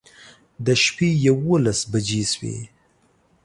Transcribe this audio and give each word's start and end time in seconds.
د 0.65 0.67
شپې 0.83 1.09
يوولس 1.27 1.79
بجې 1.91 2.23
شوې 2.33 2.57